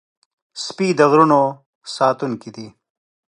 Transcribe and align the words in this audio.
سپي 0.63 0.87
د 0.97 0.99
غرونو 1.11 1.41
ساتونکي 1.95 2.49
دي. 2.55 2.67